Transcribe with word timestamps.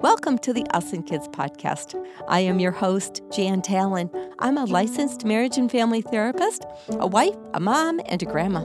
Welcome 0.00 0.38
to 0.38 0.52
the 0.52 0.64
Us 0.74 0.92
and 0.92 1.04
Kids 1.04 1.26
podcast. 1.26 2.00
I 2.28 2.38
am 2.38 2.60
your 2.60 2.70
host, 2.70 3.20
Jan 3.32 3.62
Talon. 3.62 4.08
I'm 4.38 4.56
a 4.56 4.64
licensed 4.64 5.24
marriage 5.24 5.58
and 5.58 5.68
family 5.68 6.02
therapist, 6.02 6.64
a 6.90 7.06
wife, 7.08 7.34
a 7.54 7.58
mom, 7.58 8.00
and 8.06 8.22
a 8.22 8.24
grandma. 8.24 8.64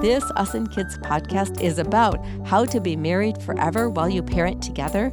This 0.00 0.22
Us 0.36 0.54
and 0.54 0.70
Kids 0.70 0.96
podcast 0.98 1.60
is 1.60 1.80
about 1.80 2.24
how 2.46 2.64
to 2.66 2.80
be 2.80 2.94
married 2.94 3.42
forever 3.42 3.90
while 3.90 4.08
you 4.08 4.22
parent 4.22 4.62
together. 4.62 5.06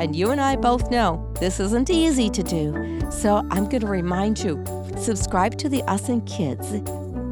And 0.00 0.16
you 0.16 0.32
and 0.32 0.40
I 0.40 0.56
both 0.56 0.90
know 0.90 1.32
this 1.38 1.60
isn't 1.60 1.88
easy 1.88 2.28
to 2.30 2.42
do. 2.42 3.00
So 3.12 3.46
I'm 3.52 3.68
going 3.68 3.82
to 3.82 3.86
remind 3.86 4.40
you 4.40 4.64
subscribe 4.98 5.58
to 5.58 5.68
the 5.68 5.82
Us 5.84 6.08
and 6.08 6.26
Kids 6.26 6.72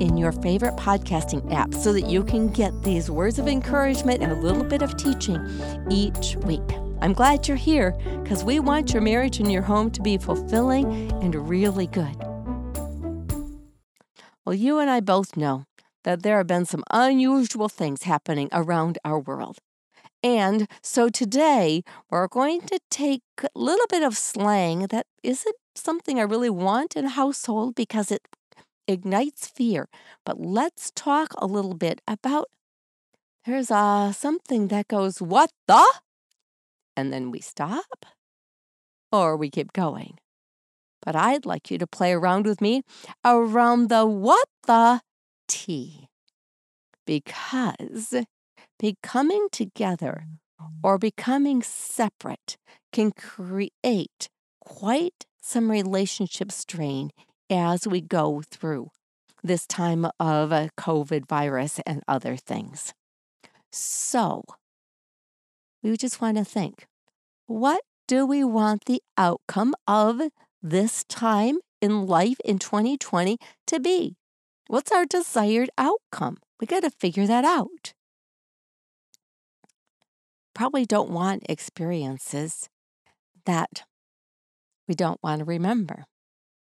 in 0.01 0.17
your 0.17 0.31
favorite 0.31 0.77
podcasting 0.77 1.53
app 1.53 1.75
so 1.75 1.93
that 1.95 2.07
you 2.07 2.23
can 2.23 2.47
get 2.47 2.85
these 2.85 3.11
words 3.11 3.41
of 3.41 3.49
encouragement 3.49 4.23
and 4.23 4.31
a 4.31 4.37
little 4.37 4.63
bit 4.63 4.83
of 4.83 4.97
teaching 4.97 5.39
each 5.91 6.37
week. 6.37 6.63
I'm 7.03 7.15
glad 7.15 7.49
you're 7.49 7.57
here 7.57 7.93
because 8.23 8.45
we 8.45 8.61
want 8.61 8.93
your 8.93 9.01
marriage 9.01 9.39
and 9.39 9.51
your 9.51 9.63
home 9.63 9.91
to 9.93 10.03
be 10.03 10.19
fulfilling 10.19 11.11
and 11.23 11.49
really 11.49 11.87
good. 11.87 12.15
Well, 14.45 14.55
you 14.55 14.79
and 14.79 14.91
I 14.91 15.01
both 15.01 15.35
know 15.35 15.65
that 16.05 16.23
there 16.23 16.37
have 16.37 16.47
been 16.47 16.67
some 16.67 16.85
unusual 16.91 17.71
things 17.71 18.03
happening 18.03 18.51
around 18.53 18.99
our 19.03 19.19
world. 19.19 19.59
And 20.23 20.69
so 20.83 21.09
today 21.09 21.83
we're 22.11 22.29
going 22.29 22.61
to 22.63 22.79
take 22.91 23.23
a 23.43 23.49
little 23.55 23.87
bit 23.89 24.03
of 24.03 24.19
slang 24.19 24.89
that 24.89 25.07
isn't 25.23 25.57
something 25.75 26.19
I 26.19 26.25
really 26.25 26.51
want 26.51 26.97
in 26.97 27.07
a 27.07 27.11
household 27.11 27.75
because 27.75 28.11
it 28.11 28.29
ignites 28.87 29.47
fear. 29.47 29.89
But 30.27 30.39
let's 30.39 30.93
talk 30.95 31.33
a 31.39 31.47
little 31.47 31.75
bit 31.75 32.03
about 32.07 32.49
there's 33.47 33.71
uh, 33.71 34.13
something 34.13 34.69
that 34.69 34.89
goes, 34.89 35.23
What 35.23 35.51
the? 35.67 35.83
And 37.01 37.13
then 37.13 37.31
we 37.31 37.41
stop 37.41 38.07
or 39.11 39.37
we 39.37 39.51
keep 39.51 39.73
going. 39.73 40.19
But 41.03 41.17
I'd 41.17 41.47
like 41.47 41.71
you 41.71 41.79
to 41.79 41.87
play 41.87 42.13
around 42.13 42.47
with 42.47 42.61
me 42.61 42.83
around 43.25 43.89
the 43.89 44.07
what 44.07 44.49
the 44.67 45.01
T. 45.49 46.09
Because 47.07 48.15
becoming 48.79 49.49
together 49.51 50.25
or 50.83 50.99
becoming 50.99 51.63
separate 51.63 52.57
can 52.93 53.13
create 53.13 54.29
quite 54.61 55.25
some 55.41 55.71
relationship 55.71 56.53
strain 56.53 57.11
as 57.49 57.89
we 57.89 58.01
go 58.01 58.43
through 58.51 58.91
this 59.43 59.67
time 59.67 60.07
of 60.21 60.53
a 60.53 60.69
COVID 60.79 61.27
virus 61.27 61.81
and 61.87 62.03
other 62.07 62.37
things. 62.37 62.93
So, 63.73 64.45
we 65.83 65.97
just 65.97 66.21
want 66.21 66.37
to 66.37 66.45
think 66.45 66.87
what 67.51 67.83
do 68.07 68.25
we 68.25 68.45
want 68.45 68.85
the 68.85 69.03
outcome 69.19 69.75
of 69.89 70.21
this 70.63 71.03
time 71.09 71.59
in 71.81 72.07
life 72.07 72.37
in 72.45 72.61
2020 72.61 73.39
to 73.67 73.81
be? 73.81 74.15
What's 74.69 74.93
our 74.93 75.05
desired 75.05 75.69
outcome? 75.77 76.37
We 76.61 76.69
got 76.69 76.85
to 76.85 76.91
figure 76.91 77.27
that 77.27 77.45
out. 77.45 77.93
Probably 80.55 80.87
don't 80.87 81.11
want 81.11 81.43
experiences 81.49 82.69
that 83.47 83.83
we 84.87 84.95
don't 84.95 85.19
want 85.21 85.41
to 85.41 85.45
remember. 85.45 86.05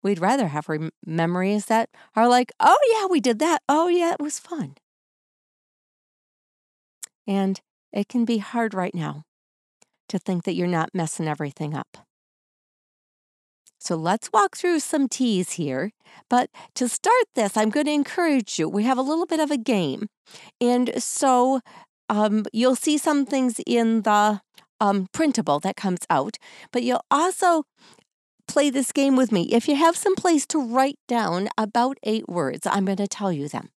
We'd 0.03 0.19
rather 0.19 0.49
have 0.49 0.67
rem- 0.67 0.91
memories 1.05 1.67
that 1.67 1.89
are 2.17 2.27
like, 2.27 2.51
oh, 2.59 2.77
yeah, 2.91 3.07
we 3.09 3.21
did 3.21 3.39
that. 3.39 3.61
Oh, 3.69 3.87
yeah, 3.87 4.11
it 4.11 4.21
was 4.21 4.39
fun. 4.39 4.75
And 7.25 7.61
it 7.93 8.09
can 8.09 8.25
be 8.25 8.39
hard 8.39 8.73
right 8.73 8.93
now 8.93 9.23
to 10.09 10.20
think 10.20 10.44
that 10.44 10.56
you're 10.56 10.67
not 10.67 10.89
messing 10.94 11.28
everything 11.28 11.75
up. 11.75 11.98
So 13.80 13.95
let's 13.95 14.31
walk 14.34 14.58
through 14.58 14.80
some 14.80 15.08
T's 15.08 15.52
here. 15.53 15.92
But 16.30 16.50
to 16.75 16.88
start 16.88 17.25
this, 17.36 17.56
I'm 17.56 17.70
going 17.70 17.86
to 17.86 17.92
encourage 17.92 18.58
you. 18.58 18.67
We 18.67 18.83
have 18.83 18.98
a 18.98 19.04
little 19.04 19.27
bit 19.27 19.39
of 19.39 19.52
a 19.52 19.58
game. 19.58 20.08
And 20.60 20.92
so 21.02 21.61
um, 22.10 22.45
you'll 22.52 22.76
see 22.76 22.98
some 22.98 23.26
things 23.26 23.60
in 23.67 24.02
the 24.02 24.42
um, 24.82 25.08
printable 25.14 25.60
that 25.60 25.76
comes 25.76 26.02
out, 26.10 26.38
but 26.71 26.83
you'll 26.83 27.05
also 27.10 27.64
play 28.48 28.70
this 28.70 28.92
game 28.92 29.15
with 29.15 29.32
me. 29.32 29.44
If 29.52 29.67
you 29.67 29.76
have 29.76 29.95
some 29.95 30.15
place 30.15 30.45
to 30.48 30.60
write 30.60 30.99
down 31.08 31.49
about 31.58 31.98
eight 32.04 32.27
words, 32.27 32.67
I'm 32.67 32.86
going 32.86 32.98
to 32.98 33.08
tell 33.08 33.32
you 33.32 33.48
them. 33.48 33.70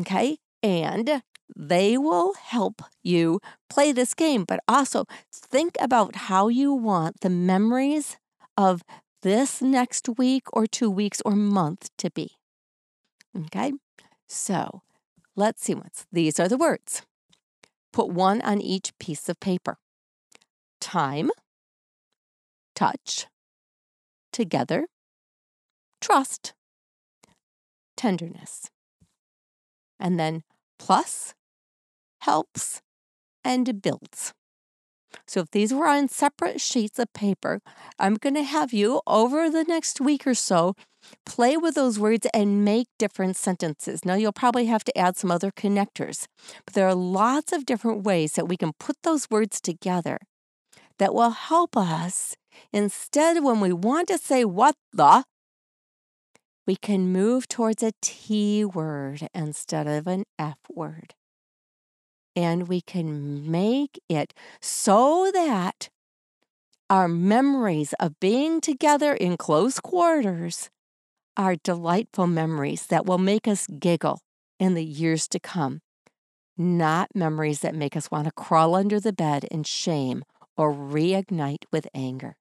Okay. 0.00 0.38
And 0.62 1.22
they 1.56 1.96
will 1.98 2.34
help 2.34 2.82
you 3.02 3.40
play 3.68 3.92
this 3.92 4.14
game, 4.14 4.44
but 4.44 4.60
also 4.68 5.04
think 5.32 5.76
about 5.80 6.16
how 6.16 6.48
you 6.48 6.72
want 6.72 7.20
the 7.20 7.30
memories 7.30 8.16
of 8.56 8.82
this 9.22 9.60
next 9.60 10.08
week 10.18 10.44
or 10.52 10.66
two 10.66 10.90
weeks 10.90 11.20
or 11.24 11.32
month 11.32 11.90
to 11.98 12.10
be. 12.10 12.32
Okay, 13.36 13.72
so 14.26 14.82
let's 15.36 15.64
see 15.64 15.74
what's 15.74 16.06
these 16.12 16.38
are 16.38 16.48
the 16.48 16.56
words. 16.56 17.02
Put 17.92 18.08
one 18.08 18.40
on 18.42 18.60
each 18.60 18.92
piece 18.98 19.28
of 19.28 19.40
paper 19.40 19.78
time, 20.80 21.30
touch, 22.74 23.26
together, 24.32 24.86
trust, 26.00 26.54
tenderness. 27.96 28.70
And 29.98 30.18
then 30.18 30.42
plus 30.78 31.34
helps, 32.20 32.80
and 33.44 33.82
builds. 33.82 34.32
So, 35.26 35.40
if 35.40 35.50
these 35.50 35.72
were 35.72 35.88
on 35.88 36.08
separate 36.08 36.60
sheets 36.60 36.98
of 36.98 37.12
paper, 37.12 37.60
I'm 37.98 38.14
going 38.14 38.34
to 38.34 38.42
have 38.42 38.72
you 38.72 39.00
over 39.06 39.48
the 39.48 39.64
next 39.64 40.00
week 40.00 40.26
or 40.26 40.34
so 40.34 40.74
play 41.24 41.56
with 41.56 41.74
those 41.74 41.98
words 41.98 42.26
and 42.34 42.64
make 42.64 42.88
different 42.98 43.36
sentences. 43.36 44.04
Now, 44.04 44.14
you'll 44.14 44.32
probably 44.32 44.66
have 44.66 44.84
to 44.84 44.98
add 44.98 45.16
some 45.16 45.30
other 45.30 45.50
connectors, 45.50 46.26
but 46.64 46.74
there 46.74 46.86
are 46.86 46.94
lots 46.94 47.52
of 47.52 47.64
different 47.64 48.04
ways 48.04 48.32
that 48.32 48.48
we 48.48 48.56
can 48.56 48.72
put 48.78 48.96
those 49.02 49.30
words 49.30 49.60
together 49.60 50.18
that 50.98 51.14
will 51.14 51.30
help 51.30 51.76
us. 51.76 52.36
Instead, 52.72 53.42
when 53.42 53.60
we 53.60 53.72
want 53.72 54.08
to 54.08 54.18
say 54.18 54.44
what 54.44 54.74
the, 54.92 55.24
we 56.66 56.76
can 56.76 57.12
move 57.12 57.48
towards 57.48 57.82
a 57.82 57.92
T 58.02 58.64
word 58.64 59.28
instead 59.32 59.86
of 59.86 60.06
an 60.06 60.24
F 60.38 60.58
word 60.68 61.14
and 62.36 62.68
we 62.68 62.80
can 62.80 63.50
make 63.50 64.00
it 64.08 64.34
so 64.60 65.30
that 65.32 65.90
our 66.90 67.08
memories 67.08 67.92
of 68.00 68.18
being 68.20 68.60
together 68.60 69.12
in 69.12 69.36
close 69.36 69.80
quarters 69.80 70.70
are 71.36 71.56
delightful 71.56 72.26
memories 72.26 72.86
that 72.86 73.06
will 73.06 73.18
make 73.18 73.48
us 73.48 73.66
giggle 73.66 74.20
in 74.58 74.74
the 74.74 74.84
years 74.84 75.28
to 75.28 75.40
come, 75.40 75.80
not 76.56 77.08
memories 77.14 77.60
that 77.60 77.74
make 77.74 77.96
us 77.96 78.10
want 78.10 78.26
to 78.26 78.32
crawl 78.32 78.74
under 78.74 79.00
the 79.00 79.12
bed 79.12 79.44
in 79.50 79.62
shame 79.64 80.24
or 80.56 80.72
reignite 80.72 81.64
with 81.72 81.86
anger. 81.94 82.36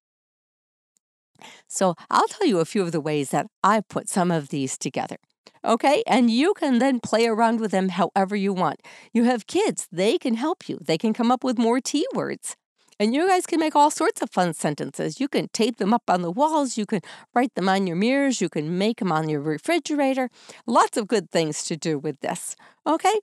So, 1.67 1.95
I'll 2.09 2.27
tell 2.27 2.47
you 2.47 2.59
a 2.59 2.65
few 2.65 2.81
of 2.81 2.91
the 2.91 3.01
ways 3.01 3.29
that 3.31 3.47
I 3.63 3.81
put 3.81 4.09
some 4.09 4.31
of 4.31 4.49
these 4.49 4.77
together. 4.77 5.17
Okay. 5.63 6.03
And 6.07 6.29
you 6.29 6.53
can 6.53 6.79
then 6.79 6.99
play 6.99 7.27
around 7.27 7.59
with 7.59 7.71
them 7.71 7.89
however 7.89 8.35
you 8.35 8.53
want. 8.53 8.81
You 9.13 9.23
have 9.25 9.47
kids, 9.47 9.87
they 9.91 10.17
can 10.17 10.35
help 10.35 10.69
you. 10.69 10.79
They 10.81 10.97
can 10.97 11.13
come 11.13 11.31
up 11.31 11.43
with 11.43 11.57
more 11.57 11.79
T 11.79 12.05
words. 12.13 12.55
And 12.99 13.13
you 13.13 13.27
guys 13.27 13.45
can 13.45 13.59
make 13.59 13.75
all 13.75 13.91
sorts 13.91 14.21
of 14.21 14.31
fun 14.31 14.53
sentences. 14.53 15.19
You 15.19 15.27
can 15.27 15.49
tape 15.49 15.77
them 15.77 15.93
up 15.93 16.09
on 16.09 16.23
the 16.23 16.31
walls. 16.31 16.77
You 16.77 16.85
can 16.87 17.01
write 17.35 17.53
them 17.53 17.69
on 17.69 17.85
your 17.85 17.95
mirrors. 17.95 18.41
You 18.41 18.49
can 18.49 18.77
make 18.77 18.97
them 18.97 19.11
on 19.11 19.29
your 19.29 19.41
refrigerator. 19.41 20.29
Lots 20.65 20.97
of 20.97 21.07
good 21.07 21.29
things 21.29 21.63
to 21.65 21.77
do 21.77 21.99
with 21.99 22.19
this. 22.21 22.55
Okay? 22.87 23.19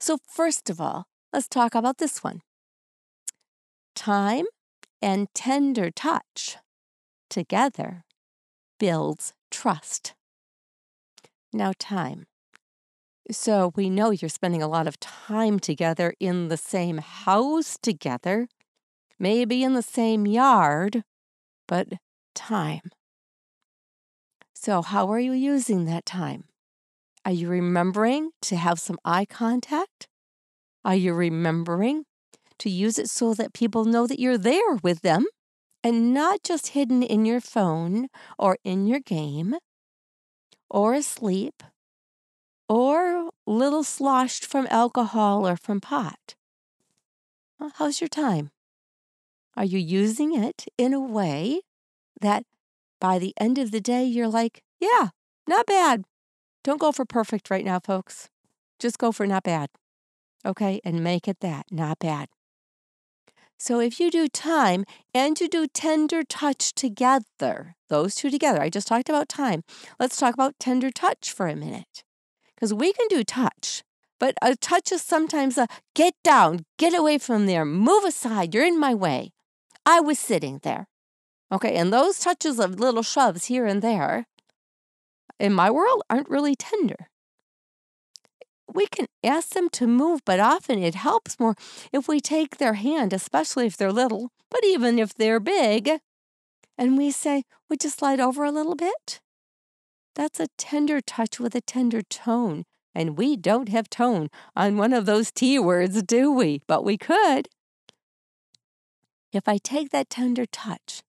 So, 0.00 0.18
first 0.26 0.68
of 0.70 0.80
all, 0.80 1.06
let's 1.32 1.48
talk 1.48 1.74
about 1.74 1.98
this 1.98 2.24
one 2.24 2.42
time 3.94 4.46
and 5.00 5.28
tender 5.34 5.90
touch 5.90 6.56
together 7.28 8.04
builds 8.78 9.34
trust. 9.50 10.14
Now, 11.52 11.72
time. 11.78 12.26
So 13.30 13.72
we 13.76 13.88
know 13.88 14.10
you're 14.10 14.28
spending 14.28 14.62
a 14.62 14.68
lot 14.68 14.86
of 14.86 14.98
time 14.98 15.58
together 15.58 16.14
in 16.18 16.48
the 16.48 16.56
same 16.56 16.98
house 16.98 17.78
together, 17.80 18.48
maybe 19.18 19.62
in 19.62 19.74
the 19.74 19.82
same 19.82 20.26
yard, 20.26 21.04
but 21.68 21.88
time. 22.34 22.90
So, 24.54 24.82
how 24.82 25.10
are 25.10 25.18
you 25.18 25.32
using 25.32 25.84
that 25.84 26.06
time? 26.06 26.44
Are 27.24 27.32
you 27.32 27.48
remembering 27.48 28.30
to 28.42 28.56
have 28.56 28.80
some 28.80 28.98
eye 29.04 29.24
contact? 29.24 30.08
Are 30.84 30.96
you 30.96 31.14
remembering 31.14 32.04
to 32.58 32.70
use 32.70 32.98
it 32.98 33.10
so 33.10 33.34
that 33.34 33.52
people 33.52 33.84
know 33.84 34.06
that 34.06 34.20
you're 34.20 34.38
there 34.38 34.74
with 34.82 35.02
them 35.02 35.26
and 35.84 36.14
not 36.14 36.42
just 36.42 36.68
hidden 36.68 37.02
in 37.02 37.24
your 37.24 37.40
phone 37.40 38.08
or 38.38 38.58
in 38.64 38.86
your 38.86 39.00
game? 39.00 39.56
Or 40.72 40.94
asleep 40.94 41.62
or 42.68 43.30
little 43.46 43.84
sloshed 43.84 44.44
from 44.46 44.66
alcohol 44.70 45.46
or 45.46 45.56
from 45.56 45.80
pot. 45.80 46.34
How's 47.74 48.00
your 48.00 48.08
time? 48.08 48.50
Are 49.56 49.64
you 49.64 49.78
using 49.78 50.34
it 50.34 50.64
in 50.78 50.94
a 50.94 51.00
way 51.00 51.60
that 52.20 52.44
by 53.00 53.18
the 53.18 53.34
end 53.38 53.58
of 53.58 53.70
the 53.70 53.80
day, 53.80 54.04
you're 54.04 54.28
like, 54.28 54.62
yeah, 54.80 55.10
not 55.46 55.66
bad. 55.66 56.04
Don't 56.64 56.80
go 56.80 56.90
for 56.90 57.04
perfect 57.04 57.50
right 57.50 57.64
now, 57.64 57.78
folks. 57.78 58.30
Just 58.78 58.98
go 58.98 59.12
for 59.12 59.26
not 59.26 59.42
bad. 59.42 59.68
Okay. 60.44 60.80
And 60.84 61.04
make 61.04 61.28
it 61.28 61.40
that, 61.40 61.66
not 61.70 61.98
bad. 61.98 62.28
So 63.64 63.78
if 63.78 64.00
you 64.00 64.10
do 64.10 64.26
time 64.26 64.84
and 65.14 65.40
you 65.40 65.48
do 65.48 65.68
tender 65.68 66.24
touch 66.24 66.74
together, 66.74 67.76
those 67.88 68.16
two 68.16 68.28
together, 68.28 68.60
I 68.60 68.68
just 68.68 68.88
talked 68.88 69.08
about 69.08 69.28
time. 69.28 69.62
Let's 70.00 70.16
talk 70.16 70.34
about 70.34 70.58
tender 70.58 70.90
touch 70.90 71.30
for 71.30 71.46
a 71.46 71.54
minute. 71.54 72.02
Because 72.56 72.74
we 72.74 72.92
can 72.92 73.06
do 73.06 73.22
touch, 73.22 73.84
but 74.18 74.34
a 74.42 74.56
touch 74.56 74.90
is 74.90 75.00
sometimes 75.00 75.56
a 75.58 75.68
get 75.94 76.14
down, 76.24 76.64
get 76.76 76.92
away 76.92 77.18
from 77.18 77.46
there, 77.46 77.64
move 77.64 78.02
aside, 78.02 78.52
you're 78.52 78.66
in 78.66 78.80
my 78.80 78.94
way. 78.94 79.30
I 79.86 80.00
was 80.00 80.18
sitting 80.18 80.58
there. 80.64 80.88
Okay, 81.52 81.76
and 81.76 81.92
those 81.92 82.18
touches 82.18 82.58
of 82.58 82.80
little 82.80 83.04
shoves 83.04 83.44
here 83.44 83.64
and 83.64 83.80
there 83.80 84.26
in 85.38 85.52
my 85.52 85.70
world 85.70 86.02
aren't 86.10 86.28
really 86.28 86.56
tender 86.56 87.11
we 88.74 88.86
can 88.86 89.06
ask 89.22 89.50
them 89.50 89.68
to 89.70 89.86
move, 89.86 90.20
but 90.24 90.40
often 90.40 90.82
it 90.82 90.94
helps 90.94 91.38
more 91.38 91.54
if 91.92 92.08
we 92.08 92.20
take 92.20 92.56
their 92.56 92.74
hand, 92.74 93.12
especially 93.12 93.66
if 93.66 93.76
they're 93.76 93.92
little, 93.92 94.30
but 94.50 94.64
even 94.64 94.98
if 94.98 95.14
they're 95.14 95.40
big, 95.40 96.00
and 96.78 96.96
we 96.96 97.10
say, 97.10 97.44
Would 97.68 97.84
you 97.84 97.90
slide 97.90 98.20
over 98.20 98.44
a 98.44 98.52
little 98.52 98.74
bit? 98.74 99.20
That's 100.14 100.40
a 100.40 100.48
tender 100.58 101.00
touch 101.00 101.40
with 101.40 101.54
a 101.54 101.60
tender 101.60 102.02
tone. 102.02 102.64
And 102.94 103.16
we 103.16 103.36
don't 103.36 103.70
have 103.70 103.88
tone 103.88 104.28
on 104.54 104.76
one 104.76 104.92
of 104.92 105.06
those 105.06 105.32
T 105.32 105.58
words, 105.58 106.02
do 106.02 106.30
we? 106.30 106.60
But 106.66 106.84
we 106.84 106.98
could. 106.98 107.48
If 109.32 109.48
I 109.48 109.56
take 109.56 109.90
that 109.90 110.10
tender 110.10 110.44
touch 110.44 111.02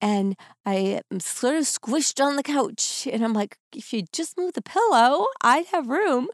and 0.00 0.34
I 0.64 1.02
am 1.10 1.20
sort 1.20 1.56
of 1.56 1.64
squished 1.64 2.24
on 2.24 2.36
the 2.36 2.42
couch, 2.42 3.06
and 3.10 3.22
I'm 3.22 3.34
like, 3.34 3.58
if 3.74 3.92
you 3.92 4.04
just 4.12 4.38
move 4.38 4.54
the 4.54 4.62
pillow, 4.62 5.26
I'd 5.42 5.66
have 5.66 5.88
room. 5.88 6.28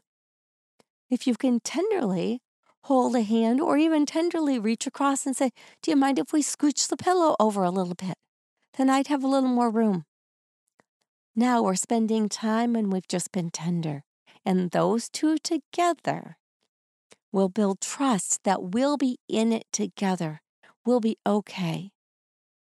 If 1.09 1.27
you 1.27 1.35
can 1.35 1.59
tenderly 1.59 2.41
hold 2.85 3.15
a 3.15 3.21
hand 3.21 3.61
or 3.61 3.77
even 3.77 4.05
tenderly 4.05 4.59
reach 4.59 4.87
across 4.87 5.25
and 5.25 5.35
say, 5.35 5.51
Do 5.81 5.91
you 5.91 5.97
mind 5.97 6.19
if 6.19 6.33
we 6.33 6.41
scooch 6.41 6.87
the 6.87 6.97
pillow 6.97 7.35
over 7.39 7.63
a 7.63 7.71
little 7.71 7.95
bit? 7.95 8.15
Then 8.77 8.89
I'd 8.89 9.07
have 9.07 9.23
a 9.23 9.27
little 9.27 9.49
more 9.49 9.69
room. 9.69 10.05
Now 11.35 11.63
we're 11.63 11.75
spending 11.75 12.29
time 12.29 12.75
and 12.75 12.91
we've 12.91 13.07
just 13.07 13.31
been 13.31 13.49
tender. 13.49 14.03
And 14.45 14.71
those 14.71 15.09
two 15.09 15.37
together 15.37 16.37
will 17.31 17.49
build 17.49 17.81
trust 17.81 18.43
that 18.43 18.63
we'll 18.63 18.97
be 18.97 19.17
in 19.27 19.51
it 19.51 19.65
together. 19.73 20.41
We'll 20.85 20.99
be 20.99 21.17
okay. 21.25 21.91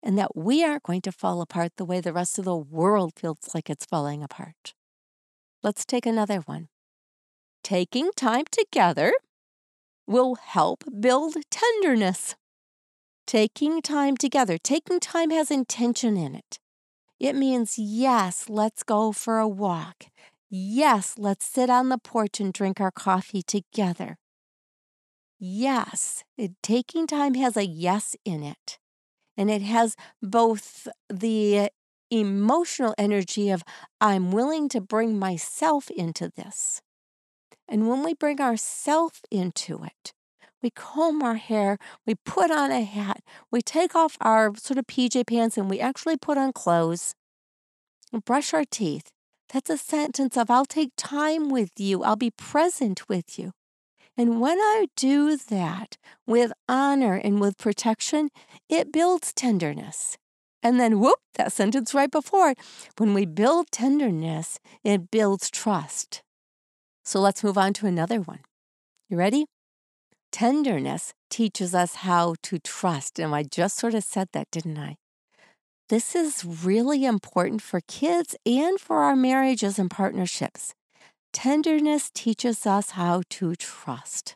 And 0.02 0.18
that 0.18 0.36
we 0.36 0.64
aren't 0.64 0.84
going 0.84 1.02
to 1.02 1.12
fall 1.12 1.42
apart 1.42 1.74
the 1.78 1.86
way 1.86 2.00
the 2.00 2.14
rest 2.14 2.38
of 2.38 2.46
the 2.46 2.56
world 2.56 3.14
feels 3.16 3.50
like 3.54 3.70
it's 3.70 3.86
falling 3.86 4.24
apart. 4.24 4.74
Let's 5.64 5.84
take 5.84 6.06
another 6.06 6.38
one 6.40 6.70
taking 7.66 8.12
time 8.16 8.46
together 8.52 9.12
will 10.06 10.36
help 10.36 10.84
build 11.00 11.36
tenderness. 11.50 12.36
Taking 13.26 13.82
time 13.82 14.16
together, 14.18 14.60
taking 14.60 15.00
time 15.00 15.32
has 15.32 15.50
intention 15.50 16.16
in 16.16 16.36
it. 16.36 16.60
It 17.20 17.34
means, 17.36 17.80
yes, 17.80 18.46
let's 18.50 18.84
go 18.84 19.12
for 19.12 19.40
a 19.40 19.48
walk. 19.48 20.06
Yes, 20.48 21.16
let's 21.18 21.44
sit 21.44 21.72
on 21.72 21.90
the 21.90 21.98
porch 21.98 22.40
and 22.40 22.54
drink 22.54 22.80
our 22.80 22.92
coffee 22.92 23.42
together. 23.42 24.20
Yes, 25.40 26.24
it, 26.38 26.52
taking 26.62 27.08
time 27.08 27.34
has 27.34 27.58
a 27.58 27.66
yes 27.66 28.16
in 28.24 28.44
it. 28.44 28.78
And 29.36 29.50
it 29.50 29.64
has 29.64 29.96
both 30.22 30.88
the 31.10 31.72
emotional 32.12 32.94
energy 33.00 33.50
of, 33.50 33.64
I'm 34.00 34.32
willing 34.32 34.70
to 34.70 34.82
bring 34.82 35.18
myself 35.18 35.90
into 35.90 36.30
this. 36.30 36.84
And 37.68 37.88
when 37.90 38.04
we 38.04 38.14
bring 38.14 38.40
ourself 38.40 39.22
into 39.32 39.84
it, 39.84 40.14
we 40.62 40.70
comb 40.70 41.22
our 41.22 41.36
hair, 41.36 41.78
we 42.06 42.16
put 42.16 42.50
on 42.52 42.72
a 42.72 42.84
hat, 42.84 43.22
we 43.52 43.62
take 43.62 43.96
off 43.96 44.18
our 44.22 44.56
sort 44.56 44.78
of 44.78 44.88
PJ 44.88 45.28
pants, 45.28 45.58
and 45.58 45.70
we 45.70 45.80
actually 45.80 46.18
put 46.18 46.38
on 46.38 46.54
clothes 46.54 47.14
and 48.12 48.26
brush 48.26 48.54
our 48.54 48.66
teeth. 48.70 49.10
That's 49.54 49.70
a 49.70 49.78
sentence 49.78 50.38
of, 50.38 50.50
I'll 50.50 50.66
take 50.66 50.92
time 50.98 51.50
with 51.50 51.72
you, 51.78 52.04
I'll 52.04 52.16
be 52.16 52.32
present 52.32 53.08
with 53.08 53.38
you. 53.38 53.52
And 54.18 54.40
when 54.40 54.58
I 54.58 54.88
do 54.96 55.38
that 55.38 55.98
with 56.26 56.52
honor 56.70 57.16
and 57.16 57.40
with 57.40 57.58
protection, 57.58 58.30
it 58.70 58.92
builds 58.92 59.34
tenderness. 59.34 60.18
And 60.64 60.80
then, 60.80 61.00
whoop, 61.00 61.20
that 61.36 61.52
sentence 61.52 61.94
right 61.94 62.10
before 62.10 62.52
it. 62.52 62.58
When 62.98 63.14
we 63.14 63.26
build 63.26 63.68
tenderness, 63.72 64.60
it 64.84 65.12
builds 65.12 65.52
trust. 65.52 66.24
So 67.06 67.20
let's 67.20 67.44
move 67.44 67.58
on 67.58 67.74
to 67.74 67.86
another 67.86 68.20
one. 68.20 68.40
You 69.10 69.18
ready? 69.18 69.46
Tenderness 70.32 71.14
teaches 71.30 71.76
us 71.76 71.96
how 71.96 72.36
to 72.44 72.58
trust. 72.58 73.20
And 73.20 73.34
I 73.34 73.44
just 73.44 73.78
sort 73.78 73.94
of 73.94 74.04
said 74.04 74.30
that, 74.34 74.50
didn't 74.52 74.80
I? 74.80 74.98
This 75.90 76.16
is 76.16 76.44
really 76.44 77.06
important 77.06 77.62
for 77.62 77.80
kids 77.88 78.36
and 78.44 78.80
for 78.80 79.04
our 79.04 79.16
marriages 79.16 79.78
and 79.78 79.90
partnerships. 79.90 80.74
Tenderness 81.32 82.10
teaches 82.14 82.66
us 82.66 82.92
how 82.92 83.22
to 83.30 83.56
trust. 83.56 84.36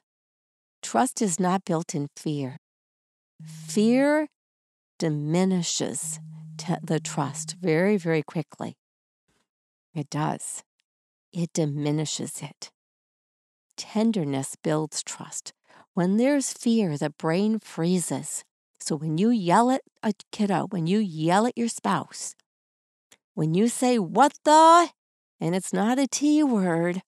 Trust 0.83 1.23
is 1.23 1.39
not 1.39 1.65
built 1.65 1.95
in 1.95 2.07
fear. 2.15 2.57
Mm. 3.41 3.49
Fear 3.49 4.27
diminishes 4.99 6.19
t- 6.57 6.75
the 6.83 6.99
trust 6.99 7.55
very, 7.59 7.97
very 7.97 8.21
quickly. 8.21 8.75
It 9.95 10.09
does 10.11 10.63
it 11.33 11.53
diminishes 11.53 12.41
it. 12.41 12.71
Tenderness 13.77 14.55
builds 14.61 15.03
trust. 15.03 15.53
When 15.93 16.17
there's 16.17 16.53
fear, 16.53 16.97
the 16.97 17.09
brain 17.09 17.59
freezes. 17.59 18.43
So 18.79 18.95
when 18.95 19.17
you 19.17 19.29
yell 19.29 19.71
at 19.71 19.81
a 20.03 20.13
kiddo, 20.31 20.67
when 20.69 20.87
you 20.87 20.99
yell 20.99 21.45
at 21.45 21.57
your 21.57 21.67
spouse, 21.67 22.35
when 23.33 23.53
you 23.53 23.67
say, 23.67 23.99
What 23.99 24.33
the? 24.43 24.89
and 25.39 25.55
it's 25.55 25.71
not 25.71 25.99
a 25.99 26.07
T 26.07 26.43
word, 26.43 27.01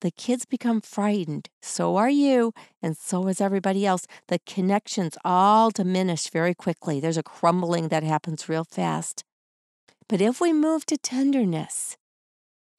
the 0.00 0.10
kids 0.10 0.44
become 0.44 0.80
frightened. 0.80 1.48
So 1.62 1.96
are 1.96 2.10
you, 2.10 2.52
and 2.82 2.96
so 2.96 3.26
is 3.28 3.40
everybody 3.40 3.86
else. 3.86 4.06
The 4.28 4.38
connections 4.46 5.16
all 5.24 5.70
diminish 5.70 6.28
very 6.28 6.54
quickly. 6.54 7.00
There's 7.00 7.16
a 7.16 7.22
crumbling 7.22 7.88
that 7.88 8.02
happens 8.02 8.48
real 8.48 8.64
fast. 8.64 9.24
But 10.08 10.20
if 10.20 10.40
we 10.40 10.52
move 10.52 10.84
to 10.86 10.98
tenderness, 10.98 11.96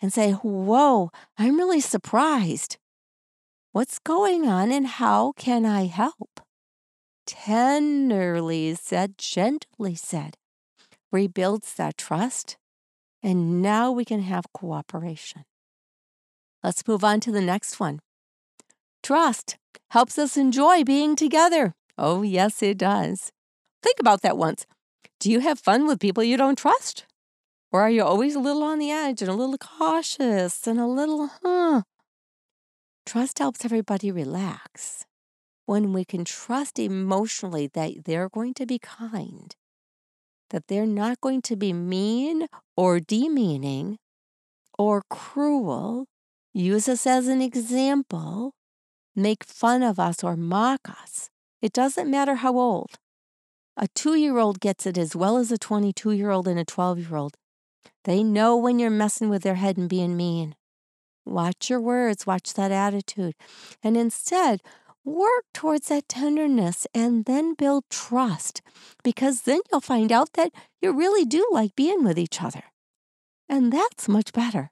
and 0.06 0.14
say, 0.14 0.34
Whoa, 0.34 1.10
I'm 1.36 1.58
really 1.58 1.82
surprised. 1.82 2.78
What's 3.72 3.98
going 3.98 4.48
on 4.48 4.72
and 4.72 4.86
how 4.86 5.32
can 5.32 5.66
I 5.66 5.88
help? 5.88 6.42
Tenderly 7.26 8.76
said, 8.76 9.18
gently 9.18 9.96
said, 9.96 10.38
rebuilds 11.12 11.74
that 11.74 11.98
trust, 11.98 12.56
and 13.24 13.64
now 13.64 13.92
we 13.92 14.06
can 14.06 14.22
have 14.22 14.54
cooperation. 14.54 15.46
Let's 16.64 16.88
move 16.88 17.04
on 17.04 17.20
to 17.22 17.32
the 17.32 17.42
next 17.42 17.80
one. 17.80 18.00
Trust 19.02 19.58
helps 19.90 20.20
us 20.20 20.38
enjoy 20.38 20.84
being 20.84 21.16
together. 21.16 21.74
Oh, 21.98 22.22
yes, 22.22 22.62
it 22.62 22.78
does. 22.78 23.32
Think 23.82 24.00
about 24.00 24.22
that 24.22 24.38
once. 24.38 24.68
Do 25.20 25.32
you 25.32 25.40
have 25.40 25.58
fun 25.58 25.88
with 25.88 26.00
people 26.00 26.24
you 26.24 26.38
don't 26.38 26.60
trust? 26.60 27.08
Or 27.76 27.82
are 27.82 27.90
you 27.90 28.06
always 28.06 28.36
a 28.36 28.40
little 28.40 28.64
on 28.64 28.80
the 28.80 28.90
edge 28.90 29.22
and 29.22 29.30
a 29.30 29.34
little 29.34 29.58
cautious 29.58 30.66
and 30.66 30.80
a 30.80 30.88
little, 30.88 31.30
huh? 31.44 31.82
Trust 33.06 33.40
helps 33.40 33.66
everybody 33.66 34.14
relax. 34.14 35.04
When 35.66 35.92
we 35.92 36.06
can 36.06 36.24
trust 36.24 36.80
emotionally 36.80 37.68
that 37.74 38.06
they're 38.06 38.30
going 38.30 38.54
to 38.54 38.66
be 38.66 38.80
kind, 38.80 39.54
that 40.52 40.68
they're 40.70 40.86
not 40.86 41.20
going 41.20 41.42
to 41.42 41.58
be 41.58 41.74
mean 41.74 42.48
or 42.78 43.02
demeaning 43.02 43.98
or 44.80 45.04
cruel, 45.10 46.06
use 46.54 46.88
us 46.88 47.06
as 47.06 47.28
an 47.28 47.42
example, 47.42 48.54
make 49.18 49.44
fun 49.44 49.84
of 49.84 50.00
us 50.00 50.24
or 50.24 50.38
mock 50.38 50.88
us. 50.88 51.30
It 51.62 51.74
doesn't 51.74 52.10
matter 52.10 52.36
how 52.36 52.58
old. 52.58 52.92
A 53.76 53.90
two 53.90 54.16
year 54.16 54.38
old 54.38 54.62
gets 54.62 54.86
it 54.86 54.98
as 54.98 55.14
well 55.14 55.36
as 55.36 55.52
a 55.52 55.58
22 55.58 56.14
year 56.14 56.32
old 56.32 56.48
and 56.48 56.58
a 56.58 56.64
12 56.64 57.00
year 57.00 57.18
old. 57.18 57.36
They 58.04 58.24
know 58.24 58.56
when 58.56 58.80
you're 58.80 58.90
messing 58.90 59.30
with 59.30 59.44
their 59.44 59.56
head 59.56 59.78
and 59.78 59.90
being 59.90 60.16
mean. 60.16 60.56
Watch 61.26 61.70
your 61.70 61.82
words, 61.82 62.28
watch 62.28 62.54
that 62.54 62.72
attitude. 62.72 63.34
And 63.82 63.98
instead, 63.98 64.62
work 65.04 65.46
towards 65.54 65.88
that 65.88 66.08
tenderness 66.08 66.88
and 66.94 67.26
then 67.26 67.54
build 67.54 67.84
trust 67.90 68.62
because 69.04 69.42
then 69.42 69.60
you'll 69.72 69.82
find 69.82 70.12
out 70.12 70.34
that 70.34 70.52
you 70.82 70.92
really 70.92 71.26
do 71.26 71.48
like 71.52 71.76
being 71.76 72.04
with 72.04 72.20
each 72.20 72.42
other. 72.42 72.64
And 73.50 73.72
that's 73.72 74.08
much 74.08 74.34
better 74.34 74.72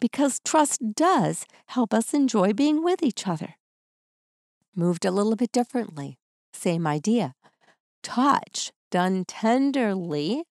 because 0.00 0.40
trust 0.44 0.94
does 0.94 1.46
help 1.66 1.92
us 1.92 2.14
enjoy 2.14 2.52
being 2.52 2.82
with 2.82 3.02
each 3.02 3.28
other. 3.28 3.56
Moved 4.74 5.04
a 5.04 5.10
little 5.10 5.36
bit 5.36 5.52
differently, 5.52 6.18
same 6.52 6.86
idea. 6.86 7.34
touch 8.02 8.72
done 8.90 9.24
tenderly 9.24 10.42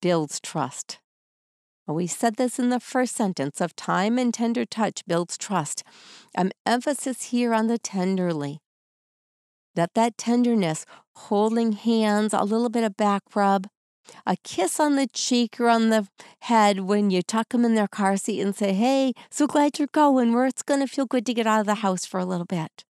builds 0.00 0.40
trust. 0.40 0.98
We 1.86 2.06
said 2.06 2.36
this 2.36 2.58
in 2.58 2.68
the 2.68 2.80
first 2.80 3.16
sentence 3.16 3.62
of 3.62 3.74
time 3.74 4.18
and 4.18 4.32
tender 4.32 4.66
touch 4.66 5.02
builds 5.06 5.38
trust. 5.38 5.82
I'm 6.36 6.50
emphasis 6.66 7.24
here 7.24 7.54
on 7.54 7.66
the 7.66 7.78
tenderly. 7.78 8.58
That 9.74 9.94
that 9.94 10.18
tenderness, 10.18 10.84
holding 11.14 11.72
hands, 11.72 12.34
a 12.34 12.44
little 12.44 12.68
bit 12.68 12.84
of 12.84 12.96
back 12.96 13.22
rub, 13.34 13.68
a 14.26 14.36
kiss 14.44 14.78
on 14.78 14.96
the 14.96 15.06
cheek 15.06 15.58
or 15.58 15.68
on 15.68 15.88
the 15.88 16.08
head 16.42 16.80
when 16.80 17.10
you 17.10 17.22
tuck 17.22 17.50
them 17.50 17.64
in 17.64 17.74
their 17.74 17.88
car 17.88 18.16
seat 18.16 18.40
and 18.40 18.54
say, 18.54 18.74
Hey, 18.74 19.14
so 19.30 19.46
glad 19.46 19.78
you're 19.78 19.88
going. 19.92 20.34
Where 20.34 20.46
it's 20.46 20.62
going 20.62 20.80
to 20.80 20.86
feel 20.86 21.06
good 21.06 21.24
to 21.26 21.34
get 21.34 21.46
out 21.46 21.60
of 21.60 21.66
the 21.66 21.76
house 21.76 22.04
for 22.04 22.20
a 22.20 22.26
little 22.26 22.46
bit. 22.46 22.84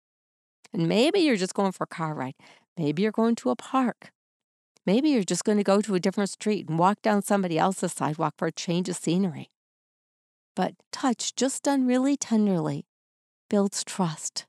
And 0.74 0.88
maybe 0.88 1.20
you're 1.20 1.38
just 1.38 1.54
going 1.54 1.72
for 1.72 1.84
a 1.84 1.88
car 1.88 2.14
ride. 2.14 2.36
Maybe 2.78 3.04
you're 3.04 3.12
going 3.12 3.36
to 3.36 3.50
a 3.50 3.56
park. 3.56 4.12
Maybe 4.88 5.10
you're 5.10 5.24
just 5.24 5.44
going 5.44 5.58
to 5.58 5.66
go 5.66 5.82
to 5.82 5.96
a 5.96 6.00
different 6.00 6.30
street 6.30 6.70
and 6.70 6.80
walk 6.80 7.02
down 7.02 7.22
somebody 7.22 7.60
else's 7.60 7.92
sidewalk 7.92 8.36
for 8.38 8.48
a 8.48 8.54
change 8.54 8.88
of 8.88 8.96
scenery. 8.96 9.50
But 10.56 10.76
touch, 10.94 11.36
just 11.36 11.64
done 11.64 11.86
really 11.86 12.16
tenderly, 12.16 12.86
builds 13.50 13.84
trust. 13.84 14.46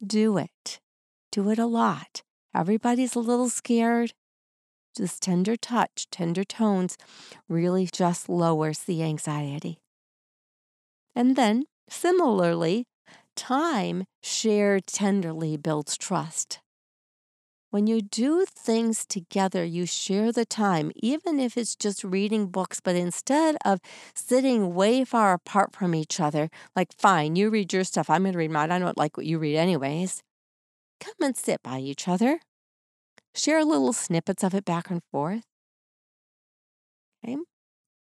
Do 0.00 0.38
it. 0.38 0.78
Do 1.32 1.50
it 1.50 1.58
a 1.58 1.66
lot. 1.66 2.22
Everybody's 2.54 3.16
a 3.16 3.18
little 3.18 3.48
scared. 3.48 4.12
This 4.94 5.18
tender 5.18 5.56
touch, 5.56 6.06
tender 6.08 6.44
tones 6.44 6.96
really 7.48 7.88
just 7.92 8.28
lowers 8.28 8.78
the 8.78 9.02
anxiety. 9.02 9.80
And 11.16 11.34
then, 11.34 11.64
similarly, 11.90 12.86
time 13.34 14.04
shared 14.22 14.86
tenderly 14.86 15.56
builds 15.56 15.98
trust. 15.98 16.60
When 17.70 17.86
you 17.86 18.00
do 18.00 18.46
things 18.46 19.04
together, 19.04 19.62
you 19.62 19.84
share 19.84 20.32
the 20.32 20.46
time, 20.46 20.90
even 20.96 21.38
if 21.38 21.58
it's 21.58 21.76
just 21.76 22.02
reading 22.02 22.46
books, 22.46 22.80
but 22.80 22.96
instead 22.96 23.58
of 23.62 23.80
sitting 24.14 24.74
way 24.74 25.04
far 25.04 25.34
apart 25.34 25.76
from 25.76 25.94
each 25.94 26.18
other, 26.18 26.48
like, 26.74 26.88
fine, 26.96 27.36
you 27.36 27.50
read 27.50 27.74
your 27.74 27.84
stuff, 27.84 28.08
I'm 28.08 28.22
going 28.22 28.32
to 28.32 28.38
read 28.38 28.50
mine, 28.50 28.72
I 28.72 28.78
don't 28.78 28.96
like 28.96 29.18
what 29.18 29.26
you 29.26 29.38
read 29.38 29.56
anyways. 29.56 30.22
Come 30.98 31.14
and 31.20 31.36
sit 31.36 31.62
by 31.62 31.78
each 31.78 32.08
other. 32.08 32.40
Share 33.34 33.62
little 33.64 33.92
snippets 33.92 34.42
of 34.42 34.54
it 34.54 34.64
back 34.64 34.90
and 34.90 35.02
forth. 35.12 35.44
Okay? 37.22 37.36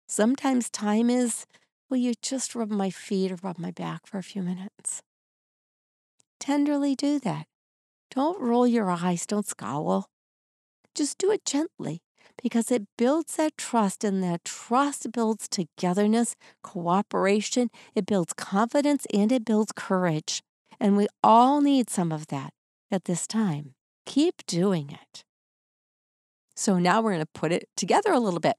Sometimes 0.06 0.70
time 0.70 1.10
is, 1.10 1.46
will 1.90 1.96
you 1.96 2.14
just 2.22 2.54
rub 2.54 2.70
my 2.70 2.90
feet 2.90 3.32
or 3.32 3.38
rub 3.42 3.58
my 3.58 3.72
back 3.72 4.06
for 4.06 4.18
a 4.18 4.22
few 4.22 4.40
minutes? 4.40 5.02
Tenderly 6.38 6.94
do 6.94 7.18
that. 7.18 7.46
Don't 8.10 8.40
roll 8.40 8.66
your 8.66 8.90
eyes, 8.90 9.26
don't 9.26 9.46
scowl. 9.46 10.06
Just 10.94 11.18
do 11.18 11.30
it 11.30 11.44
gently 11.44 12.00
because 12.42 12.70
it 12.70 12.86
builds 12.96 13.36
that 13.36 13.56
trust, 13.56 14.04
and 14.04 14.22
that 14.22 14.44
trust 14.44 15.10
builds 15.12 15.48
togetherness, 15.48 16.36
cooperation, 16.62 17.68
it 17.94 18.06
builds 18.06 18.32
confidence, 18.32 19.06
and 19.12 19.32
it 19.32 19.44
builds 19.44 19.72
courage. 19.74 20.42
And 20.80 20.96
we 20.96 21.08
all 21.22 21.60
need 21.60 21.90
some 21.90 22.12
of 22.12 22.28
that 22.28 22.52
at 22.90 23.04
this 23.04 23.26
time. 23.26 23.74
Keep 24.06 24.46
doing 24.46 24.90
it. 24.90 25.24
So 26.54 26.78
now 26.78 27.00
we're 27.00 27.12
going 27.12 27.24
to 27.24 27.40
put 27.40 27.52
it 27.52 27.68
together 27.76 28.12
a 28.12 28.20
little 28.20 28.40
bit. 28.40 28.56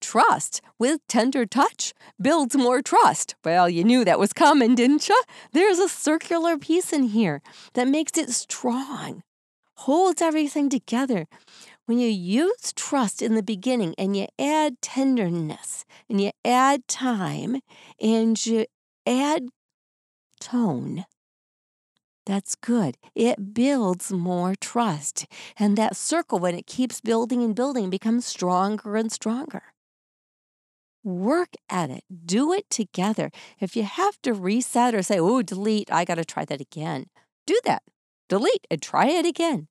Trust 0.00 0.60
with 0.78 1.00
tender 1.08 1.46
touch 1.46 1.94
builds 2.20 2.56
more 2.56 2.82
trust. 2.82 3.34
Well, 3.44 3.68
you 3.68 3.84
knew 3.84 4.04
that 4.04 4.18
was 4.18 4.32
coming, 4.32 4.74
didn't 4.74 5.08
you? 5.08 5.20
There's 5.52 5.78
a 5.78 5.88
circular 5.88 6.58
piece 6.58 6.92
in 6.92 7.04
here 7.04 7.42
that 7.74 7.88
makes 7.88 8.16
it 8.18 8.30
strong, 8.30 9.22
holds 9.76 10.22
everything 10.22 10.68
together. 10.68 11.26
When 11.86 11.98
you 11.98 12.08
use 12.08 12.72
trust 12.74 13.22
in 13.22 13.34
the 13.34 13.42
beginning 13.42 13.94
and 13.96 14.16
you 14.16 14.26
add 14.38 14.82
tenderness 14.82 15.84
and 16.08 16.20
you 16.20 16.32
add 16.44 16.88
time 16.88 17.60
and 18.00 18.44
you 18.44 18.66
add 19.06 19.48
tone, 20.40 21.04
that's 22.26 22.56
good. 22.56 22.98
It 23.14 23.54
builds 23.54 24.10
more 24.10 24.54
trust. 24.60 25.26
And 25.58 25.78
that 25.78 25.96
circle, 25.96 26.40
when 26.40 26.56
it 26.56 26.66
keeps 26.66 27.00
building 27.00 27.42
and 27.42 27.54
building, 27.54 27.88
becomes 27.88 28.26
stronger 28.26 28.96
and 28.96 29.12
stronger. 29.12 29.62
Work 31.06 31.54
at 31.70 31.88
it. 31.88 32.02
Do 32.24 32.52
it 32.52 32.68
together. 32.68 33.30
If 33.60 33.76
you 33.76 33.84
have 33.84 34.20
to 34.22 34.34
reset 34.34 34.92
or 34.92 35.04
say, 35.04 35.20
oh, 35.20 35.40
delete, 35.40 35.88
I 35.92 36.04
got 36.04 36.16
to 36.16 36.24
try 36.24 36.44
that 36.44 36.60
again, 36.60 37.06
do 37.46 37.56
that. 37.64 37.84
Delete 38.28 38.66
and 38.72 38.82
try 38.82 39.06
it 39.06 39.24
again. 39.24 39.68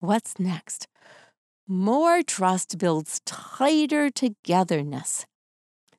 What's 0.00 0.38
next? 0.38 0.88
More 1.66 2.22
trust 2.22 2.76
builds 2.76 3.22
tighter 3.24 4.10
togetherness. 4.10 5.24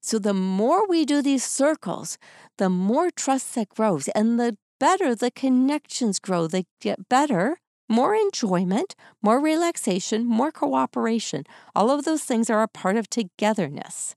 So, 0.01 0.19
the 0.19 0.35
more 0.35 0.87
we 0.87 1.03
do 1.03 1.23
these 1.23 1.43
circles, 1.43 2.19
the 2.59 2.69
more 2.69 3.09
trust 3.09 3.55
that 3.55 3.69
grows, 3.69 4.07
and 4.09 4.39
the 4.39 4.55
better 4.79 5.15
the 5.15 5.31
connections 5.31 6.19
grow. 6.19 6.45
They 6.45 6.65
get 6.79 7.09
better, 7.09 7.57
more 7.91 8.15
enjoyment, 8.15 8.95
more 9.21 9.39
relaxation, 9.39 10.25
more 10.25 10.51
cooperation. 10.51 11.43
All 11.75 11.91
of 11.91 12.05
those 12.05 12.23
things 12.23 12.49
are 12.49 12.63
a 12.63 12.67
part 12.67 12.95
of 12.95 13.09
togetherness. 13.09 14.15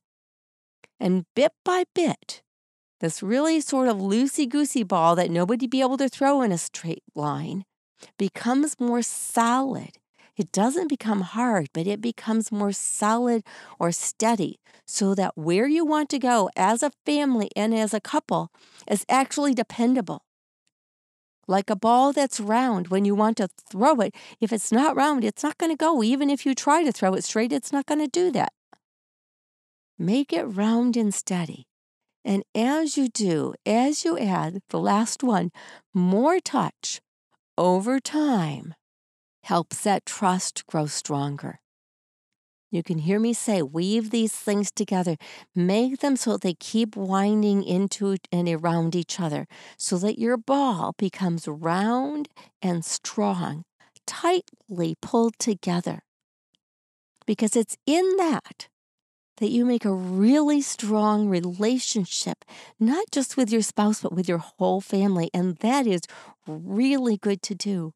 And 1.00 1.26
bit 1.35 1.52
by 1.64 1.85
bit, 1.95 2.43
this 3.00 3.23
really 3.23 3.61
sort 3.61 3.88
of 3.88 3.97
loosey 3.97 4.49
goosey 4.49 4.85
ball 4.85 5.16
that 5.16 5.31
nobody 5.31 5.66
be 5.66 5.81
able 5.81 5.97
to 5.99 6.09
throw 6.09 6.40
in 6.40 6.52
a 6.52 6.59
straight 6.59 7.02
line 7.14 7.64
becomes 8.16 8.78
more 8.78 9.02
solid. 9.02 9.99
It 10.37 10.52
doesn't 10.52 10.88
become 10.88 11.23
hard, 11.23 11.69
but 11.75 11.87
it 11.87 12.00
becomes 12.00 12.52
more 12.52 12.73
solid 12.73 13.43
or 13.78 13.93
steady 13.93 14.61
so 14.87 15.14
that 15.14 15.37
where 15.37 15.66
you 15.66 15.85
want 15.85 16.09
to 16.11 16.19
go 16.19 16.49
as 16.57 16.83
a 16.83 16.93
family 17.04 17.50
and 17.57 17.75
as 17.75 17.93
a 17.93 18.00
couple 18.00 18.50
is 18.88 19.04
actually 19.09 19.54
dependable 19.54 20.23
like 21.46 21.70
a 21.70 21.76
ball 21.76 22.12
that's 22.12 22.40
round 22.40 22.88
when 22.88 23.04
you 23.04 23.14
want 23.14 23.36
to 23.38 23.48
throw 23.70 24.00
it. 24.00 24.14
If 24.40 24.52
it's 24.52 24.72
not 24.72 24.96
round, 24.96 25.24
it's 25.24 25.42
not 25.42 25.58
going 25.58 25.72
to 25.72 25.76
go. 25.76 26.02
Even 26.02 26.30
if 26.30 26.44
you 26.44 26.54
try 26.54 26.84
to 26.84 26.92
throw 26.92 27.14
it 27.14 27.24
straight, 27.24 27.52
it's 27.52 27.72
not 27.72 27.86
going 27.86 28.00
to 28.00 28.08
do 28.08 28.30
that. 28.32 28.52
Make 29.98 30.32
it 30.32 30.44
round 30.44 30.96
and 30.96 31.14
steady. 31.14 31.66
And 32.24 32.42
as 32.54 32.96
you 32.96 33.08
do, 33.08 33.54
as 33.66 34.04
you 34.04 34.18
add 34.18 34.60
the 34.70 34.80
last 34.80 35.22
one, 35.22 35.50
more 35.92 36.40
touch 36.40 37.00
over 37.58 38.00
time 38.00 38.74
helps 39.44 39.82
that 39.82 40.06
trust 40.06 40.66
grow 40.66 40.86
stronger. 40.86 41.60
You 42.75 42.83
can 42.83 42.99
hear 42.99 43.21
me 43.21 43.33
say, 43.35 43.62
weave 43.62 44.11
these 44.11 44.33
things 44.33 44.73
together. 44.73 45.16
Make 45.54 46.00
them 46.00 46.16
so 46.16 46.37
they 46.37 46.54
keep 46.54 46.97
winding 46.97 47.62
into 47.62 48.16
and 48.33 48.49
around 48.49 48.97
each 48.97 49.21
other 49.21 49.47
so 49.78 49.97
that 49.99 50.19
your 50.19 50.37
ball 50.37 50.93
becomes 50.99 51.47
round 51.47 52.28
and 52.61 52.85
strong, 52.85 53.62
tightly 54.09 54.97
pulled 55.00 55.38
together. 55.38 56.00
Because 57.26 57.54
it's 57.54 57.76
in 57.87 58.16
that 58.16 58.66
that 59.37 59.50
you 59.50 59.64
make 59.64 59.85
a 59.85 59.93
really 59.93 60.61
strong 60.61 61.28
relationship, 61.28 62.45
not 62.81 63.04
just 63.12 63.37
with 63.37 63.52
your 63.52 63.62
spouse, 63.62 64.00
but 64.00 64.12
with 64.12 64.28
your 64.28 64.38
whole 64.38 64.81
family. 64.81 65.31
And 65.33 65.57
that 65.59 65.87
is 65.87 66.00
really 66.45 67.19
good 67.19 67.40
to 67.43 67.54
do 67.54 67.93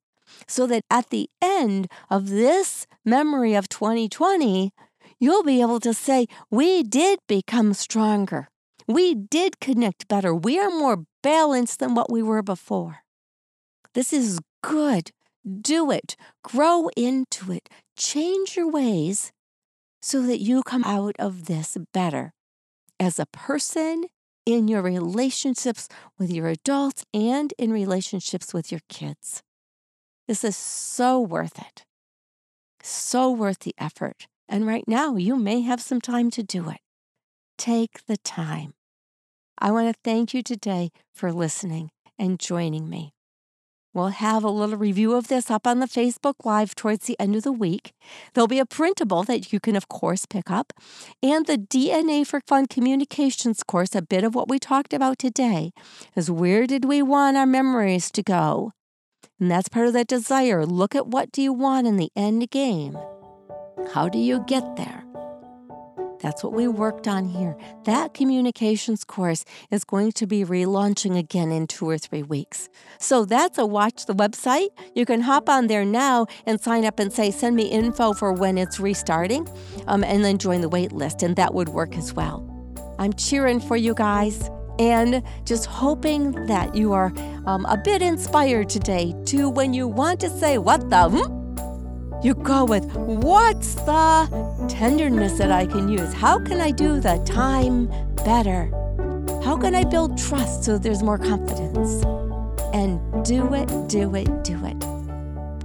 so 0.47 0.67
that 0.67 0.85
at 0.91 1.11
the 1.11 1.29
end 1.41 1.89
of 2.11 2.29
this 2.29 2.87
memory 3.05 3.55
of 3.55 3.69
2020, 3.69 4.73
you'll 5.19 5.43
be 5.43 5.61
able 5.61 5.81
to 5.81 5.95
say, 5.95 6.27
We 6.51 6.83
did 6.83 7.19
become 7.27 7.75
stronger. 7.75 8.49
We 8.87 9.15
did 9.15 9.61
connect 9.61 10.09
better. 10.09 10.35
We 10.35 10.59
are 10.59 10.71
more 10.71 11.05
balanced 11.23 11.81
than 11.81 11.95
what 11.95 12.11
we 12.11 12.23
were 12.23 12.43
before. 12.43 12.99
This 13.95 14.13
is 14.13 14.41
good. 14.63 15.11
Do 15.61 15.91
it. 15.91 16.17
Grow 16.43 16.89
into 16.97 17.53
it. 17.53 17.69
Change 17.97 18.57
your 18.57 18.71
ways 18.71 19.33
so 20.01 20.23
that 20.23 20.41
you 20.41 20.63
come 20.63 20.85
out 20.85 21.17
of 21.19 21.47
this 21.47 21.77
better 21.93 22.33
as 23.01 23.19
a 23.19 23.27
person 23.27 24.05
in 24.47 24.69
your 24.69 24.81
relationships 24.81 25.89
with 26.19 26.31
your 26.31 26.49
adults 26.49 27.05
and 27.13 27.53
in 27.59 27.71
relationships 27.71 28.55
with 28.55 28.73
your 28.73 28.81
kids. 28.89 29.43
This 30.29 30.45
is 30.45 30.59
so 30.59 31.19
worth 31.19 31.59
it. 31.59 31.85
So 32.83 33.31
worth 33.31 33.61
the 33.61 33.75
effort. 33.79 34.27
And 34.47 34.67
right 34.67 34.87
now, 34.87 35.17
you 35.17 35.37
may 35.37 35.63
have 35.63 35.81
some 35.81 36.03
time 36.03 36.31
to 36.33 36.43
do 36.43 36.69
it. 36.69 36.81
Take 37.57 38.05
the 38.07 38.19
time. 38.19 38.75
I 39.59 39.71
want 39.71 39.89
to 39.89 39.99
thank 40.05 40.35
you 40.35 40.43
today 40.43 40.91
for 41.15 41.33
listening 41.33 41.91
and 42.19 42.39
joining 42.39 42.91
me. 42.91 43.15
We'll 43.95 44.09
have 44.09 44.45
a 44.45 44.51
little 44.51 44.77
review 44.77 45.15
of 45.15 45.29
this 45.29 45.51
up 45.51 45.67
on 45.67 45.81
the 45.81 45.87
Facebook 45.87 46.35
Live 46.45 46.75
towards 46.75 47.07
the 47.07 47.19
end 47.19 47.35
of 47.35 47.43
the 47.43 47.51
week. 47.51 47.93
There'll 48.35 48.47
be 48.47 48.59
a 48.59 48.67
printable 48.67 49.23
that 49.25 49.51
you 49.51 49.59
can, 49.59 49.77
of 49.77 49.89
course, 49.89 50.27
pick 50.27 50.51
up, 50.51 50.75
and 51.23 51.47
the 51.47 51.57
DNA 51.57 52.27
for 52.27 52.43
Fun 52.47 52.67
Communications 52.67 53.63
course. 53.63 53.95
A 53.95 54.03
bit 54.03 54.25
of 54.25 54.35
what 54.35 54.49
we 54.49 54.59
talked 54.59 54.93
about 54.93 55.19
today 55.19 55.73
is 56.15 56.31
where 56.31 56.67
did 56.67 56.85
we 56.85 57.01
want 57.01 57.39
our 57.39 57.47
memories 57.47 58.11
to 58.11 58.23
go? 58.23 58.73
And 59.40 59.50
that's 59.50 59.68
part 59.68 59.87
of 59.87 59.92
that 59.92 60.09
desire. 60.09 60.66
Look 60.66 60.95
at 60.95 61.07
what 61.07 61.33
do 61.33 61.42
you 61.42 61.52
want 61.52 61.87
in 61.87 61.97
the 61.97 62.11
end 62.16 62.50
game? 62.50 62.99
How 63.92 64.09
do 64.09 64.18
you 64.18 64.45
get 64.47 64.76
there? 64.76 65.04
That's 66.21 66.42
what 66.42 66.52
we 66.52 66.66
worked 66.66 67.07
on 67.07 67.26
here. 67.26 67.57
That 67.85 68.12
communications 68.12 69.04
course 69.04 69.45
is 69.71 69.85
going 69.85 70.12
to 70.12 70.26
be 70.26 70.45
relaunching 70.45 71.16
again 71.16 71.52
in 71.52 71.68
two 71.68 71.88
or 71.88 71.97
three 71.97 72.25
weeks. 72.25 72.68
So 72.99 73.25
that's 73.25 73.57
a 73.57 73.64
watch 73.64 74.07
the 74.07 74.14
website. 74.14 74.71
You 74.95 75.07
can 75.07 75.21
hop 75.21 75.49
on 75.49 75.68
there 75.68 75.85
now 75.85 76.26
and 76.45 76.61
sign 76.61 76.85
up 76.85 76.99
and 76.99 77.12
say, 77.12 77.30
send 77.30 77.54
me 77.54 77.68
info 77.68 78.14
for 78.14 78.33
when 78.33 78.59
it's 78.59 78.80
restarting, 78.80 79.47
um, 79.87 80.02
and 80.02 80.25
then 80.25 80.38
join 80.38 80.61
the 80.61 80.68
wait 80.68 80.90
list, 80.92 81.23
and 81.23 81.37
that 81.37 81.54
would 81.54 81.68
work 81.68 81.97
as 81.97 82.12
well. 82.12 82.45
I'm 82.99 83.12
cheering 83.12 83.61
for 83.61 83.76
you 83.76 83.95
guys 83.95 84.50
and 84.79 85.23
just 85.45 85.67
hoping 85.67 86.47
that 86.47 86.75
you 86.75 86.93
are 86.93 87.13
um, 87.47 87.65
a 87.67 87.77
bit 87.77 88.03
inspired 88.03 88.69
today 88.69 89.15
to 89.27 89.49
when 89.49 89.75
you 89.75 89.89
want 89.89 90.21
to 90.21 90.31
say, 90.31 90.59
What 90.59 90.89
the? 90.91 91.09
Hmm? 91.09 92.25
You 92.25 92.35
go 92.35 92.65
with, 92.65 92.85
What's 92.95 93.75
the 93.75 94.67
tenderness 94.69 95.39
that 95.39 95.51
I 95.51 95.67
can 95.67 95.89
use? 95.89 96.13
How 96.13 96.39
can 96.39 96.61
I 96.61 96.71
do 96.71 97.01
the 97.01 97.23
time 97.25 97.87
better? 98.25 98.71
How 99.43 99.57
can 99.57 99.75
I 99.75 99.85
build 99.85 100.19
trust 100.19 100.65
so 100.65 100.79
there's 100.79 101.03
more 101.03 101.19
confidence? 101.19 102.05
And 102.73 103.25
do 103.25 103.55
it, 103.55 103.67
do 103.89 104.15
it, 104.15 104.45
do 104.45 104.61
it. 104.65 104.99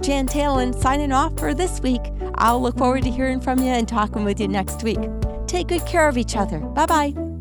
Jan 0.02 0.26
Talon 0.26 0.78
signing 0.78 1.12
off 1.12 1.38
for 1.38 1.54
this 1.54 1.80
week. 1.80 2.02
I'll 2.36 2.60
look 2.60 2.76
forward 2.76 3.04
to 3.04 3.10
hearing 3.10 3.40
from 3.40 3.58
you 3.58 3.68
and 3.68 3.88
talking 3.88 4.24
with 4.24 4.40
you 4.40 4.48
next 4.48 4.82
week. 4.82 4.98
Take 5.46 5.68
good 5.68 5.86
care 5.86 6.08
of 6.08 6.18
each 6.18 6.36
other. 6.36 6.58
Bye 6.58 6.86
bye. 6.86 7.33